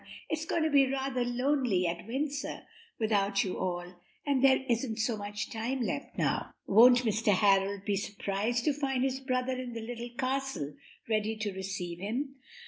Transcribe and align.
It's 0.29 0.45
going 0.47 0.63
to 0.63 0.71
be 0.71 0.89
rather 0.91 1.23
lonely 1.23 1.85
at 1.85 2.07
Windsor 2.07 2.63
without 2.99 3.43
you 3.43 3.59
all, 3.59 4.01
and 4.25 4.43
there 4.43 4.65
isn't 4.67 4.97
so 4.97 5.15
very 5.15 5.29
much 5.29 5.51
time 5.51 5.81
left 5.81 6.17
now. 6.17 6.49
Won't 6.65 7.03
Mr. 7.03 7.33
Harold 7.33 7.85
be 7.85 7.97
surprised 7.97 8.65
to 8.65 8.73
find 8.73 9.03
his 9.03 9.19
brother 9.19 9.53
in 9.55 9.73
the 9.73 9.79
Little 9.81 10.09
Castle 10.17 10.73
ready 11.07 11.37
to 11.37 11.53
receive 11.53 11.99
him! 11.99 12.33